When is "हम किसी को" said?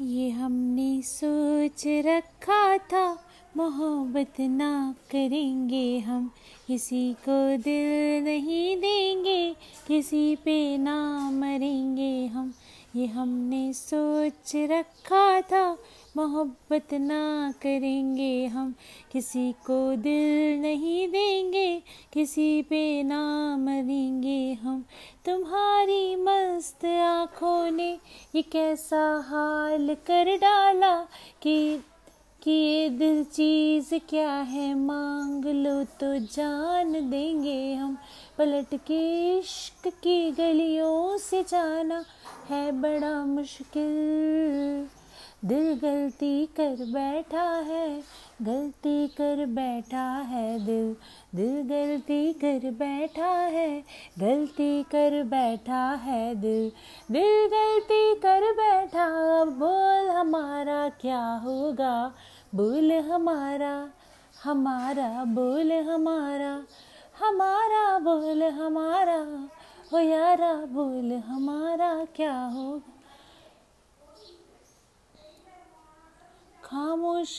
5.98-7.56, 18.46-19.96